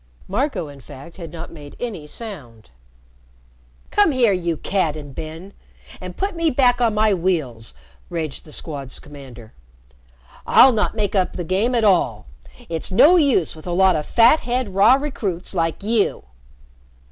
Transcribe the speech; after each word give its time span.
Marco, 0.27 0.67
in 0.67 0.81
fact, 0.81 1.17
had 1.17 1.31
not 1.31 1.51
made 1.51 1.75
any 1.79 2.07
sound. 2.07 2.71
"Come 3.91 4.09
here, 4.11 4.33
you 4.33 4.57
Cad 4.57 4.95
and 4.95 5.13
Ben, 5.13 5.53
and 6.01 6.17
put 6.17 6.35
me 6.35 6.49
back 6.49 6.81
on 6.81 6.95
my 6.95 7.13
wheels," 7.13 7.75
raged 8.09 8.43
the 8.43 8.51
Squad's 8.51 8.97
commander. 8.97 9.53
"I'll 10.47 10.71
not 10.71 10.95
make 10.95 11.13
up 11.13 11.33
the 11.33 11.43
game 11.43 11.75
at 11.75 11.83
all. 11.83 12.25
It's 12.67 12.91
no 12.91 13.15
use 13.15 13.55
with 13.55 13.67
a 13.67 13.73
lot 13.73 13.95
of 13.95 14.07
fat 14.07 14.39
head, 14.39 14.69
raw 14.73 14.95
recruits 14.95 15.53
like 15.53 15.83
you." 15.83 16.23